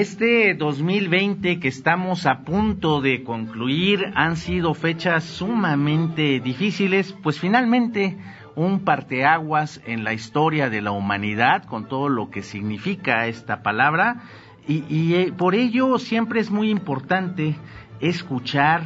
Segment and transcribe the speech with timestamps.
[0.00, 8.16] Este 2020 que estamos a punto de concluir han sido fechas sumamente difíciles, pues finalmente
[8.56, 14.22] un parteaguas en la historia de la humanidad con todo lo que significa esta palabra.
[14.66, 17.56] Y, eh, por ello siempre es muy importante
[18.00, 18.84] escuchar,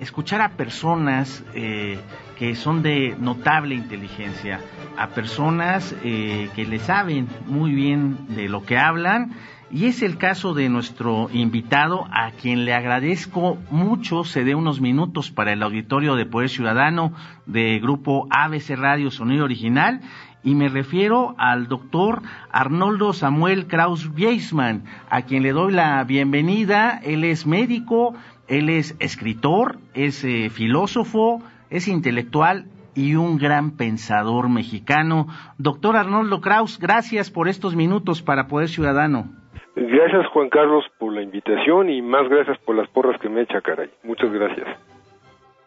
[0.00, 1.98] escuchar a personas eh,
[2.38, 4.60] que son de notable inteligencia,
[4.96, 9.34] a personas eh, que le saben muy bien de lo que hablan
[9.74, 14.80] y es el caso de nuestro invitado, a quien le agradezco mucho se dé unos
[14.80, 17.12] minutos para el auditorio de Poder Ciudadano
[17.46, 20.00] de Grupo ABC Radio Sonido Original.
[20.44, 22.22] Y me refiero al doctor
[22.52, 27.00] Arnoldo Samuel Kraus Weisman, a quien le doy la bienvenida.
[27.02, 28.14] Él es médico,
[28.46, 35.26] él es escritor, es eh, filósofo, es intelectual y un gran pensador mexicano.
[35.58, 39.42] Doctor Arnoldo Kraus, gracias por estos minutos para Poder Ciudadano.
[39.76, 43.60] Gracias Juan Carlos por la invitación y más gracias por las porras que me echa,
[43.60, 43.90] caray.
[44.04, 44.68] Muchas gracias.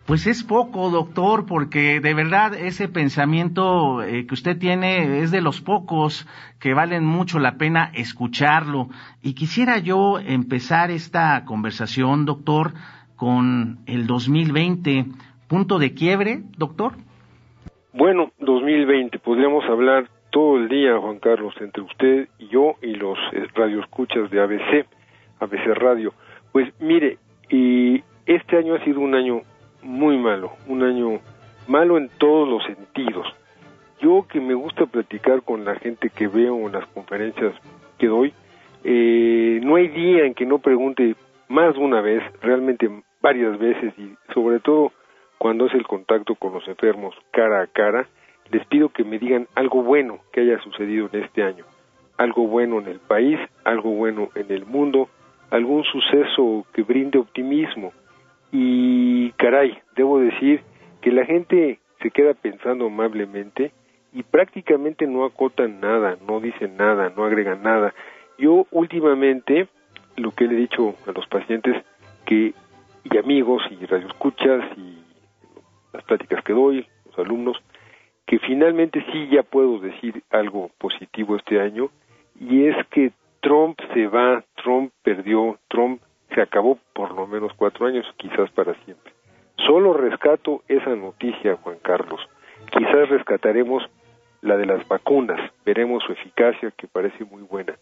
[0.07, 5.41] Pues es poco, doctor, porque de verdad ese pensamiento eh, que usted tiene es de
[5.41, 6.25] los pocos
[6.61, 8.87] que valen mucho la pena escucharlo.
[9.21, 12.71] Y quisiera yo empezar esta conversación, doctor,
[13.17, 15.07] con el 2020.
[15.49, 16.93] ¿Punto de quiebre, doctor?
[17.91, 23.17] Bueno, 2020, podríamos hablar todo el día, Juan Carlos, entre usted y yo y los
[23.33, 24.85] eh, radioescuchas de ABC,
[25.39, 26.13] ABC Radio.
[26.51, 27.17] Pues mire,
[27.49, 29.41] y este año ha sido un año
[29.81, 31.19] muy malo, un año
[31.67, 33.27] malo en todos los sentidos.
[33.99, 37.53] Yo que me gusta platicar con la gente que veo en las conferencias
[37.97, 38.33] que doy,
[38.83, 41.15] eh, no hay día en que no pregunte
[41.47, 42.89] más de una vez, realmente
[43.21, 44.91] varias veces y sobre todo
[45.37, 48.07] cuando es el contacto con los enfermos cara a cara,
[48.51, 51.65] les pido que me digan algo bueno que haya sucedido en este año,
[52.17, 55.09] algo bueno en el país, algo bueno en el mundo,
[55.49, 57.93] algún suceso que brinde optimismo.
[58.51, 60.61] Y caray, debo decir
[61.01, 63.71] que la gente se queda pensando amablemente
[64.13, 67.93] y prácticamente no acotan nada, no dicen nada, no agregan nada.
[68.37, 69.67] Yo últimamente
[70.15, 71.75] lo que le he dicho a los pacientes
[72.25, 72.53] que
[73.03, 74.97] y amigos y radioescuchas y
[75.93, 77.57] las pláticas que doy, los alumnos,
[78.27, 81.89] que finalmente sí ya puedo decir algo positivo este año
[82.39, 86.01] y es que Trump se va, Trump perdió, Trump
[86.35, 89.13] se acabó por lo menos cuatro años, quizás para siempre.
[89.65, 92.19] Solo rescato esa noticia, Juan Carlos.
[92.71, 93.83] Quizás rescataremos
[94.41, 97.75] la de las vacunas, veremos su eficacia, que parece muy buena.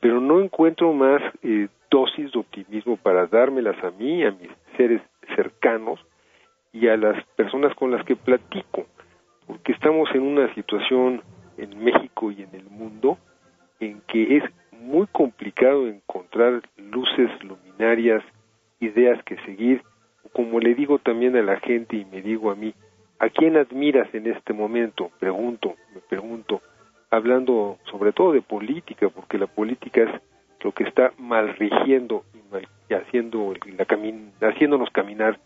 [0.00, 5.02] Pero no encuentro más eh, dosis de optimismo para dármelas a mí, a mis seres
[5.36, 6.00] cercanos
[6.72, 8.86] y a las personas con las que platico
[9.50, 11.22] porque estamos en una situación
[11.58, 13.18] en México y en el mundo
[13.80, 14.44] en que es
[14.80, 18.22] muy complicado encontrar luces luminarias,
[18.78, 19.82] ideas que seguir,
[20.32, 22.72] como le digo también a la gente y me digo a mí,
[23.18, 25.10] ¿a quién admiras en este momento?
[25.18, 26.62] Pregunto, me pregunto,
[27.10, 30.20] hablando sobre todo de política, porque la política es
[30.62, 32.22] lo que está mal rigiendo
[32.88, 35.40] y, haciendo la haciéndonos caminar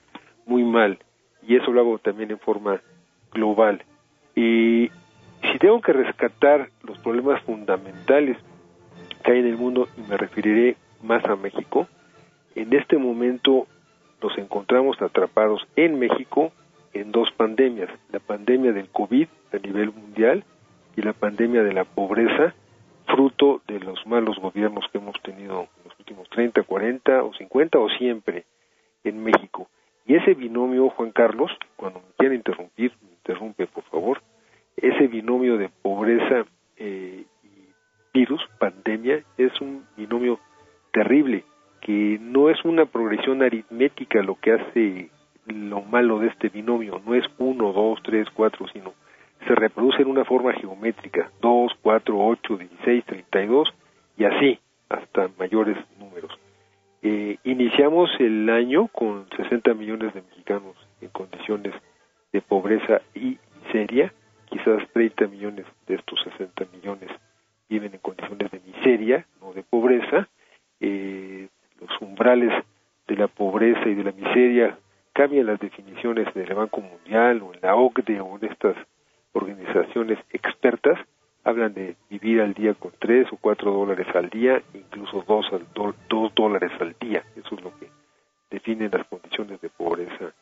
[0.44, 0.98] muy mal,
[1.42, 2.82] y eso lo hago también en forma
[3.32, 3.82] global.
[4.34, 4.90] Y
[5.42, 8.36] si tengo que rescatar los problemas fundamentales
[9.22, 11.86] que hay en el mundo, y me referiré más a México,
[12.54, 13.66] en este momento
[14.22, 16.52] nos encontramos atrapados en México
[16.92, 20.44] en dos pandemias, la pandemia del COVID a nivel mundial
[20.96, 22.54] y la pandemia de la pobreza,
[23.06, 27.78] fruto de los malos gobiernos que hemos tenido en los últimos 30, 40 o 50
[27.78, 28.44] o siempre
[29.02, 29.68] en México.
[30.06, 33.53] Y ese binomio, Juan Carlos, cuando me quiera interrumpir, me interrumpe
[35.34, 36.44] binomio de pobreza
[36.76, 37.24] eh,
[38.12, 38.26] y
[38.58, 40.38] pandemia es un binomio
[40.92, 41.44] terrible,
[41.80, 45.10] que no es una progresión aritmética lo que hace
[45.46, 48.94] lo malo de este binomio, no es 1, 2, 3, 4, sino
[49.46, 53.74] se reproduce en una forma geométrica, 2, 4, 8, 16, 32
[54.16, 54.58] y así
[54.88, 56.32] hasta mayores números.
[57.02, 61.74] Eh, iniciamos el año con 60 millones de mexicanos en condiciones
[62.32, 64.12] de pobreza y miseria,
[64.54, 67.10] quizás 30 millones de estos 60 millones
[67.68, 70.28] viven en condiciones de miseria, no de pobreza.
[70.78, 71.48] Eh,
[71.80, 72.52] los umbrales
[73.08, 74.78] de la pobreza y de la miseria
[75.12, 78.76] cambian las definiciones del Banco Mundial o en la OCDE o en estas
[79.32, 81.00] organizaciones expertas,
[81.42, 85.46] hablan de vivir al día con tres o cuatro dólares al día, incluso dos,
[86.08, 87.24] dos dólares al día.
[87.34, 87.88] Eso es lo que
[88.50, 90.32] definen las condiciones de pobreza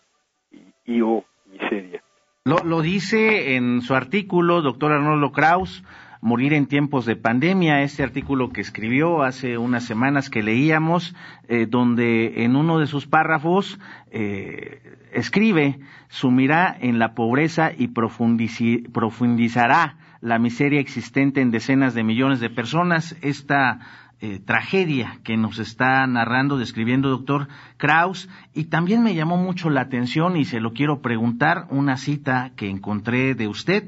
[0.85, 2.02] y, o miseria.
[2.45, 5.85] Lo, dice en su artículo, doctor Arnoldo Kraus,
[6.21, 11.15] Morir en tiempos de pandemia, este artículo que escribió hace unas semanas que leíamos,
[11.47, 13.79] eh, donde en uno de sus párrafos
[14.11, 15.79] eh, escribe,
[16.09, 23.17] sumirá en la pobreza y profundizará la miseria existente en decenas de millones de personas.
[23.23, 23.79] Esta
[24.25, 28.29] eh, tragedia que nos está narrando, describiendo doctor Kraus.
[28.55, 32.69] Y también me llamó mucho la atención y se lo quiero preguntar, una cita que
[32.69, 33.83] encontré de usted.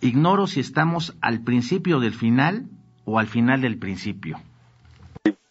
[0.00, 2.62] Ignoro si estamos al principio del final
[3.04, 4.38] o al final del principio.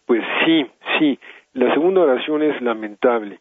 [0.06, 0.66] Pues sí,
[0.98, 1.20] sí.
[1.52, 3.38] La segunda oración es lamentable.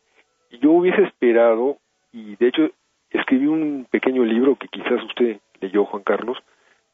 [0.62, 1.78] Yo hubiese esperado,
[2.14, 2.70] y de hecho
[3.10, 6.38] escribí un pequeño libro que quizás usted leyó, Juan Carlos,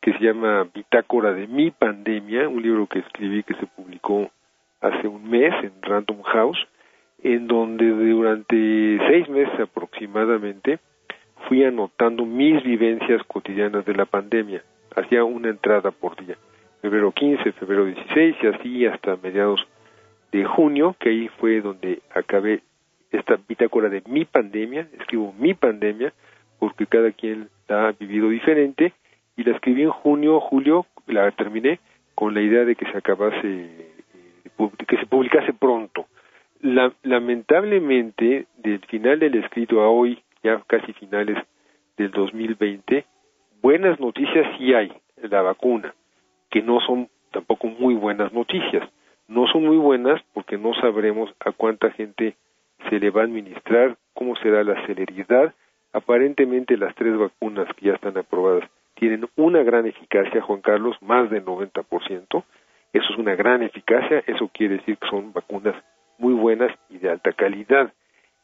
[0.01, 4.31] que se llama Bitácora de mi pandemia, un libro que escribí que se publicó
[4.81, 6.67] hace un mes en Random House,
[7.21, 10.79] en donde durante seis meses aproximadamente
[11.47, 14.63] fui anotando mis vivencias cotidianas de la pandemia.
[14.95, 16.35] Hacía una entrada por día.
[16.81, 19.61] Febrero 15, febrero 16 y así hasta mediados
[20.31, 22.63] de junio, que ahí fue donde acabé
[23.11, 24.87] esta bitácora de mi pandemia.
[24.99, 26.11] Escribo mi pandemia
[26.57, 28.93] porque cada quien la ha vivido diferente
[29.41, 31.79] y la escribí en junio, julio, la terminé
[32.13, 33.91] con la idea de que se acabase, eh,
[34.87, 36.05] que se publicase pronto.
[36.61, 41.37] La, lamentablemente, del final del escrito a hoy, ya casi finales
[41.97, 43.03] del 2020,
[43.63, 45.95] buenas noticias sí hay, la vacuna,
[46.51, 48.87] que no son tampoco muy buenas noticias.
[49.27, 52.35] No son muy buenas porque no sabremos a cuánta gente
[52.89, 55.55] se le va a administrar, cómo será la celeridad.
[55.93, 61.29] Aparentemente las tres vacunas que ya están aprobadas tienen una gran eficacia, Juan Carlos, más
[61.29, 62.43] del 90%.
[62.93, 65.75] Eso es una gran eficacia, eso quiere decir que son vacunas
[66.17, 67.93] muy buenas y de alta calidad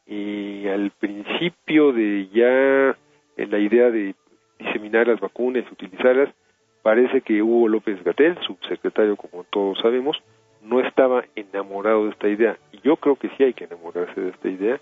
[0.08, 2.96] y al principio de ya
[3.36, 4.14] en la idea de
[4.58, 6.34] diseminar las vacunas y utilizarlas,
[6.82, 10.16] parece que Hugo López Gatel, subsecretario como todos sabemos,
[10.62, 12.56] no estaba enamorado de esta idea.
[12.72, 14.80] Y yo creo que sí hay que enamorarse de esta idea.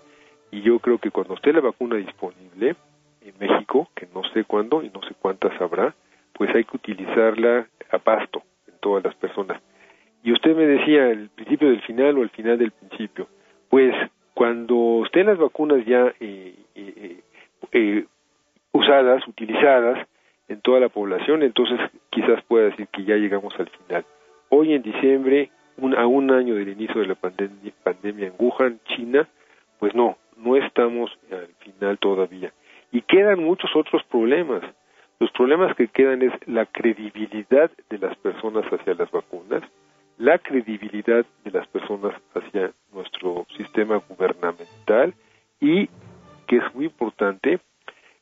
[0.49, 2.75] Y yo creo que cuando esté la vacuna disponible
[3.29, 5.95] en México, que no sé cuándo y no sé cuántas habrá,
[6.33, 9.61] pues hay que utilizarla a pasto en todas las personas.
[10.23, 13.27] Y usted me decía el principio del final o el final del principio.
[13.69, 13.93] Pues
[14.33, 17.21] cuando estén las vacunas ya eh, eh,
[17.71, 18.05] eh,
[18.71, 20.07] usadas, utilizadas
[20.47, 21.79] en toda la población, entonces
[22.09, 24.05] quizás pueda decir que ya llegamos al final.
[24.49, 25.49] Hoy en diciembre,
[25.97, 29.27] a un año del inicio de la pandemia, pandemia en Wuhan, China,
[29.79, 32.51] pues no, no estamos al final todavía.
[33.17, 34.61] Quedan muchos otros problemas.
[35.19, 39.63] Los problemas que quedan es la credibilidad de las personas hacia las vacunas,
[40.19, 45.15] la credibilidad de las personas hacia nuestro sistema gubernamental
[45.59, 45.89] y,
[46.45, 47.59] que es muy importante,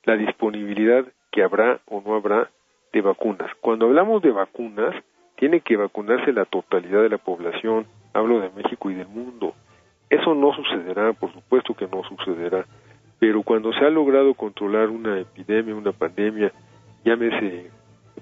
[0.05, 2.49] la disponibilidad que habrá o no habrá
[2.93, 3.51] de vacunas.
[3.59, 4.95] Cuando hablamos de vacunas,
[5.35, 9.55] tiene que vacunarse la totalidad de la población, hablo de México y del mundo.
[10.09, 12.65] Eso no sucederá, por supuesto que no sucederá,
[13.25, 16.51] pero cuando se ha logrado controlar una epidemia, una pandemia,
[17.03, 17.71] llámese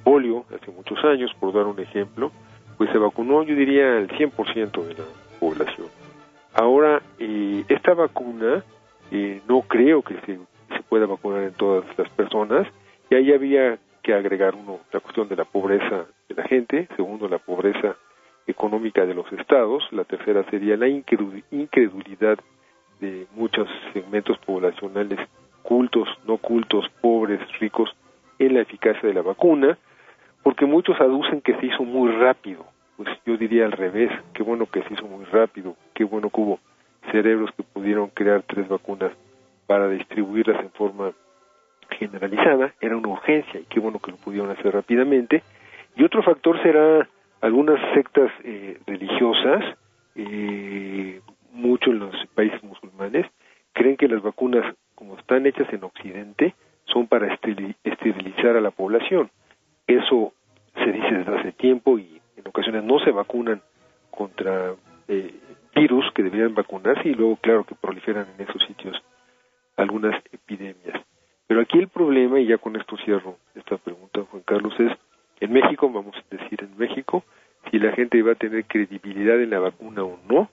[0.01, 2.31] polio, hace muchos años, por dar un ejemplo,
[2.77, 5.03] pues se vacunó, yo diría, el 100% de la
[5.41, 5.87] población.
[6.53, 8.63] Ahora, eh, esta vacuna
[9.11, 10.39] eh, no creo que se,
[10.73, 12.65] se, pueda vacunar en todas las personas,
[13.09, 17.27] y ahí había que agregar, uno, la cuestión de la pobreza de la gente, segundo,
[17.27, 17.97] la pobreza
[18.47, 22.39] económica de los estados, la tercera sería la incredulidad
[23.03, 25.19] de muchos segmentos poblacionales
[25.61, 27.93] cultos, no cultos, pobres, ricos,
[28.39, 29.77] en la eficacia de la vacuna,
[30.41, 32.65] porque muchos aducen que se hizo muy rápido,
[32.97, 36.41] pues yo diría al revés, qué bueno que se hizo muy rápido, qué bueno que
[36.41, 36.59] hubo
[37.11, 39.11] cerebros que pudieron crear tres vacunas
[39.67, 41.11] para distribuirlas en forma
[41.91, 45.43] generalizada, era una urgencia y qué bueno que lo pudieron hacer rápidamente.
[45.95, 47.07] Y otro factor será
[47.41, 49.63] algunas sectas eh, religiosas,
[50.15, 51.21] eh,
[51.53, 53.25] mucho en los países musulmanes,
[53.73, 56.55] creen que las vacunas, como están hechas en Occidente,
[56.85, 59.29] son para esterilizar a la población.
[59.87, 60.33] Eso
[60.75, 63.61] se dice desde hace tiempo y en ocasiones no se vacunan
[64.11, 64.73] contra
[65.07, 65.33] eh,
[65.75, 69.01] virus que deberían vacunarse y luego, claro, que proliferan en esos sitios
[69.77, 71.01] algunas epidemias.
[71.47, 74.91] Pero aquí el problema, y ya con esto cierro esta pregunta, Juan Carlos, es
[75.39, 77.23] en México, vamos a decir en México,
[77.69, 80.49] si la gente va a tener credibilidad en la vacuna o no,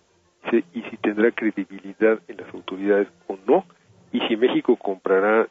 [0.75, 3.65] y si tendrá credibilidad en las autoridades o no,
[4.13, 5.49] y si México comprará,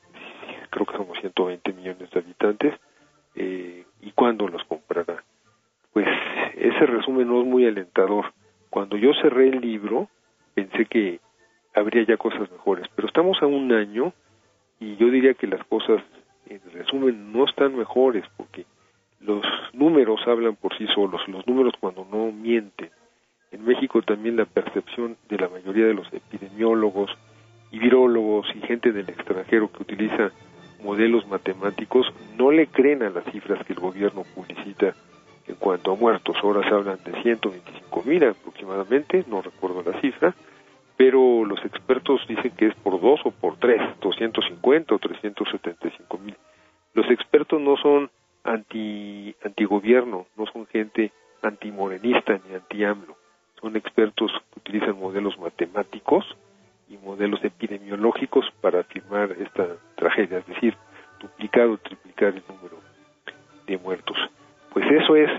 [0.69, 2.74] creo que somos 120 millones de habitantes,
[3.36, 5.24] eh, y cuándo los comprará.
[5.93, 6.08] Pues
[6.55, 8.34] ese resumen no es muy alentador.
[8.69, 10.10] Cuando yo cerré el libro,
[10.53, 11.19] pensé que
[11.74, 14.13] habría ya cosas mejores, pero estamos a un año
[14.79, 16.01] y yo diría que las cosas,
[16.48, 18.65] en resumen, no están mejores porque
[19.19, 19.43] los
[19.74, 22.78] números hablan por sí solos, los números cuando no mienten.
[23.59, 27.11] En México también la percepción de la mayoría de los epidemiólogos
[27.71, 30.31] y virólogos y gente del extranjero que utiliza
[30.81, 34.95] modelos matemáticos no le creen a las cifras que el gobierno publicita
[35.45, 36.37] en cuanto a muertos.
[36.41, 40.33] Ahora se hablan de 125 mil aproximadamente, no recuerdo la cifra,
[40.95, 46.37] pero los expertos dicen que es por dos o por tres, 250 o 375 mil.
[46.93, 48.09] Los expertos no son
[48.45, 51.11] anti antigobierno, no son gente
[51.41, 53.18] antimorenista ni anti-AMLO,
[53.61, 56.25] son expertos que utilizan modelos matemáticos
[56.89, 60.75] y modelos epidemiológicos para afirmar esta tragedia, es decir,
[61.19, 62.77] duplicar o triplicar el número
[63.67, 64.17] de muertos.
[64.73, 65.29] Pues eso es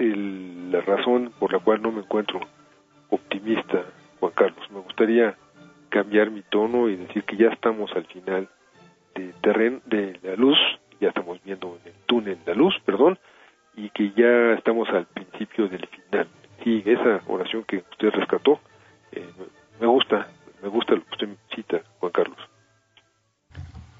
[0.70, 2.40] la razón por la cual no me encuentro
[3.08, 3.84] optimista,
[4.20, 4.70] Juan Carlos.
[4.70, 5.36] Me gustaría
[5.88, 8.48] cambiar mi tono y decir que ya estamos al final
[9.14, 10.58] de terreno de la luz,
[11.00, 13.18] ya estamos viendo en el túnel la luz, perdón,
[13.76, 16.28] y que ya estamos al principio del final.
[16.62, 18.60] Sí, esa oración que usted rescató,
[19.12, 19.26] eh,
[19.80, 20.28] me gusta,
[20.62, 22.38] me gusta lo que usted cita, Juan Carlos.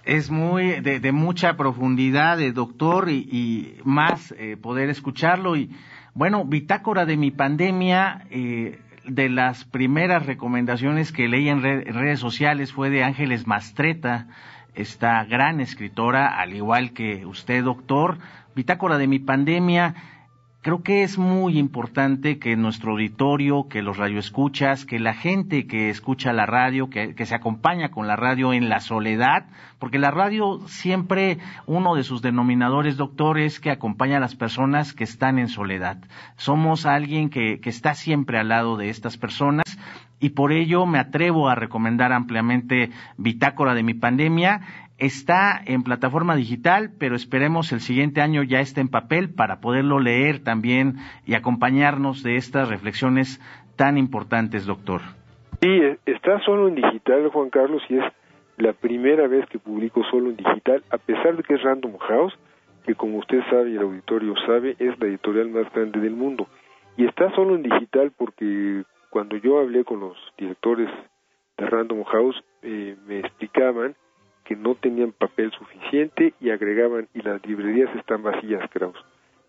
[0.05, 5.57] Es muy de, mucha profundidad, de doctor, y, más eh, poder escucharlo.
[5.57, 5.71] Y
[6.15, 12.73] bueno, bitácora de mi pandemia, eh, de las primeras recomendaciones que leí en, redes sociales
[12.73, 14.27] fue de Ángeles Mastreta,
[14.75, 18.19] esta gran escritora, al igual que usted, doctor.
[18.55, 19.95] Bitácora de mi pandemia
[20.63, 25.89] Creo que es muy importante que nuestro auditorio, que los radioescuchas, que la gente que
[25.89, 29.47] escucha la radio, que, se acompaña con la radio en la soledad,
[29.79, 35.05] porque la radio siempre, uno de sus denominadores, doctores, que acompaña a las personas que
[35.05, 35.97] están en soledad.
[36.37, 39.65] Somos alguien que, que está siempre al lado de estas personas
[40.23, 44.61] y por ello me atrevo a recomendar ampliamente Bitácora de mi pandemia
[45.01, 49.99] está en plataforma digital, pero esperemos el siguiente año ya esté en papel para poderlo
[49.99, 53.41] leer también y acompañarnos de estas reflexiones
[53.77, 55.01] tan importantes, doctor.
[55.61, 55.69] Sí,
[56.07, 58.05] está solo en digital, Juan Carlos, y es
[58.59, 62.35] la primera vez que publico solo en digital, a pesar de que es Random House,
[62.85, 66.47] que como usted sabe y el auditorio sabe, es la editorial más grande del mundo.
[66.97, 70.91] Y está solo en digital porque cuando yo hablé con los directores
[71.57, 73.97] de Random House, eh, me explicaban
[74.51, 78.99] que no tenían papel suficiente y agregaban, y las librerías están vacías, Kraus.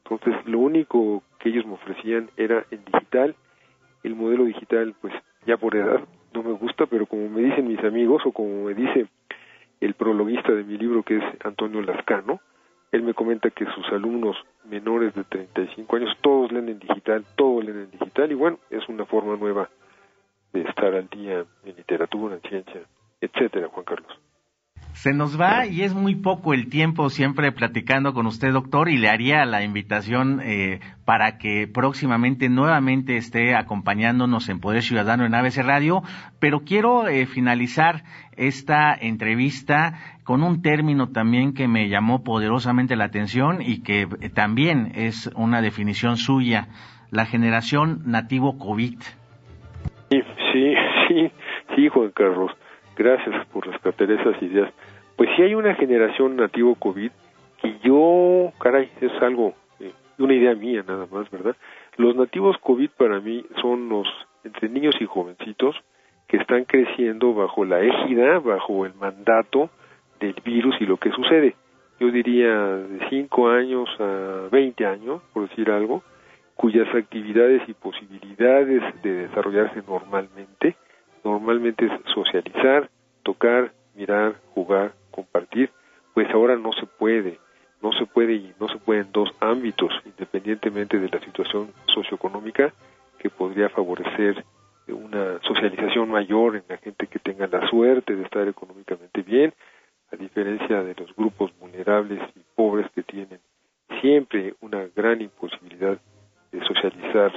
[0.04, 3.36] Entonces, lo único que ellos me ofrecían era en digital.
[4.04, 5.12] El modelo digital, pues
[5.48, 6.02] ya por edad
[6.36, 9.08] no me gusta, pero como me dicen mis amigos, o como me dice
[9.80, 12.40] el prologuista de mi libro, que es Antonio Lascano,
[12.92, 17.66] él me comenta que sus alumnos menores de 35 años, todos leen en digital, todos
[17.66, 19.68] leen en digital, y bueno, es una forma nueva
[20.54, 22.82] de estar al día en literatura, en ciencia,
[23.20, 24.20] etcétera, Juan Carlos.
[24.94, 28.98] Se nos va y es muy poco el tiempo siempre platicando con usted, doctor, y
[28.98, 35.34] le haría la invitación eh, para que próximamente nuevamente esté acompañándonos en Poder Ciudadano en
[35.34, 36.02] ABC Radio.
[36.40, 38.04] Pero quiero eh, finalizar
[38.36, 39.94] esta entrevista
[40.24, 45.32] con un término también que me llamó poderosamente la atención y que eh, también es
[45.36, 46.68] una definición suya,
[47.12, 49.00] la generación nativo COVID.
[50.10, 50.22] Sí,
[50.52, 50.74] sí,
[51.76, 52.52] sí, Juan Carlos
[53.02, 54.72] gracias por rescatar esas ideas.
[55.16, 57.12] Pues si hay una generación nativo COVID
[57.62, 61.56] que yo, caray, es algo, eh, una idea mía nada más, ¿verdad?
[61.98, 64.08] Los nativos COVID para mí son los
[64.44, 65.76] entre niños y jovencitos
[66.28, 69.70] que están creciendo bajo la égida, bajo el mandato
[70.20, 71.56] del virus y lo que sucede.
[72.00, 76.04] Yo diría de 5 años a 20 años, por decir algo,
[76.56, 80.76] cuyas actividades y posibilidades de desarrollarse normalmente
[81.24, 82.90] normalmente es socializar,
[83.24, 85.70] tocar, mirar, jugar, compartir,
[86.14, 87.40] pues ahora no se puede.
[87.82, 92.72] no se puede y no se puede en dos ámbitos, independientemente de la situación socioeconómica,
[93.18, 94.46] que podría favorecer
[94.88, 99.54] una socialización mayor en la gente que tenga la suerte de estar económicamente bien,
[100.12, 103.40] a diferencia de los grupos vulnerables y pobres que tienen
[104.02, 105.98] siempre una gran imposibilidad
[106.52, 107.32] de socializar,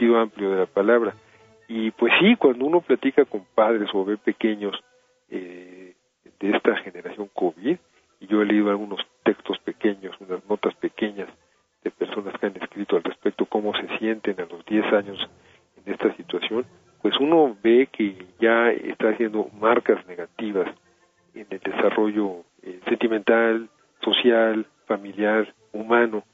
[0.00, 1.14] sentido amplio de la palabra.
[1.68, 4.74] Y pues sí, cuando uno platica con padres o ve pequeños
[5.28, 5.94] eh,
[6.40, 7.76] de esta generación COVID,
[8.20, 11.28] y yo he leído algunos textos pequeños, unas notas pequeñas
[11.84, 15.18] de personas que han escrito al respecto cómo se sienten a los 10 años
[15.76, 16.64] en esta situación,
[17.02, 20.68] pues uno ve que ya está haciendo marcas negativas
[21.34, 23.68] en el desarrollo eh, sentimental,
[24.02, 26.24] social, familiar, humano,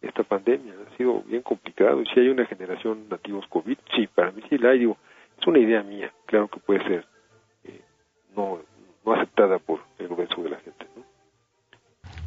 [0.00, 0.74] esta pandemia.
[0.96, 2.00] Sido bien complicado.
[2.00, 4.80] Y si hay una generación nativos COVID, sí, para mí sí la hay.
[4.80, 4.96] Digo,
[5.38, 6.10] es una idea mía.
[6.26, 7.06] Claro que puede ser
[7.64, 7.80] eh,
[8.34, 8.60] no,
[9.04, 10.86] no aceptada por el grueso de la gente.
[10.96, 11.02] ¿no?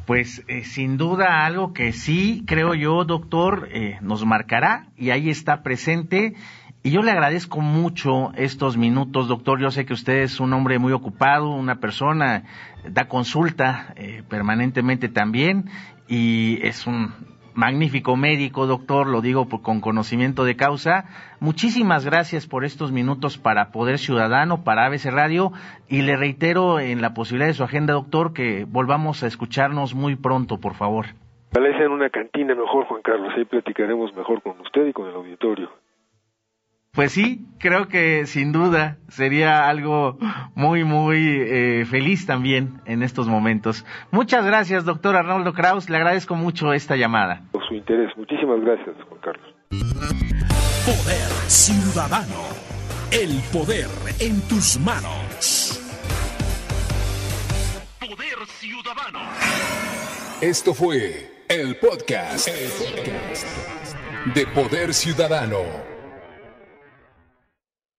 [0.06, 5.30] Pues eh, sin duda algo que sí, creo yo, doctor, eh, nos marcará y ahí
[5.30, 6.34] está presente.
[6.82, 9.60] Y yo le agradezco mucho estos minutos, doctor.
[9.60, 12.44] Yo sé que usted es un hombre muy ocupado, una persona,
[12.88, 13.94] da consulta
[14.30, 15.66] permanentemente también
[16.08, 17.12] y es un
[17.54, 21.04] magnífico médico, doctor, lo digo con conocimiento de causa.
[21.40, 25.52] Muchísimas gracias por estos minutos para Poder Ciudadano, para ABC Radio,
[25.88, 30.16] y le reitero en la posibilidad de su agenda, doctor, que volvamos a escucharnos muy
[30.16, 31.06] pronto, por favor.
[31.52, 35.14] Ojalá en una cantina mejor, Juan Carlos, ahí platicaremos mejor con usted y con el
[35.14, 35.70] auditorio.
[37.00, 40.18] Pues sí, creo que sin duda sería algo
[40.54, 43.86] muy, muy eh, feliz también en estos momentos.
[44.10, 45.88] Muchas gracias, doctor Arnoldo Kraus.
[45.88, 47.40] Le agradezco mucho esta llamada.
[47.52, 48.14] Por su interés.
[48.18, 49.54] Muchísimas gracias, Juan Carlos.
[50.84, 52.42] Poder Ciudadano.
[53.10, 53.88] El poder
[54.20, 55.80] en tus manos.
[57.98, 59.20] Poder Ciudadano.
[60.42, 63.46] Esto fue el podcast, el podcast
[64.34, 65.89] de Poder Ciudadano